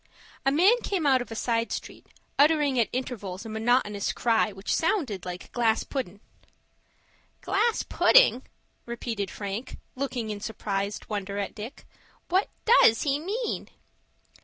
A 0.47 0.51
man 0.51 0.81
came 0.81 1.05
out 1.05 1.21
of 1.21 1.29
a 1.29 1.35
side 1.35 1.71
street, 1.71 2.07
uttering 2.39 2.79
at 2.79 2.89
intervals 2.91 3.45
a 3.45 3.49
monotonous 3.49 4.11
cry 4.13 4.51
which 4.51 4.73
sounded 4.75 5.25
like 5.25 5.51
"glass 5.51 5.83
puddin'." 5.83 6.21
"Glass 7.41 7.83
pudding!" 7.83 8.41
repeated 8.87 9.29
Frank, 9.29 9.77
looking 9.95 10.31
in 10.31 10.39
surprised 10.39 11.05
wonder 11.07 11.37
at 11.37 11.53
Dick. 11.53 11.85
"What 12.29 12.49
does 12.65 13.03
he 13.03 13.19
mean?" 13.19 13.69